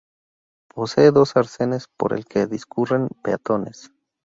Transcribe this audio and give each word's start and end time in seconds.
Posee 0.67 1.11
dos 1.11 1.35
arcenes 1.37 1.85
por 1.95 2.13
el 2.15 2.25
que 2.25 2.47
discurren 2.47 3.07
peatones. 3.21 3.91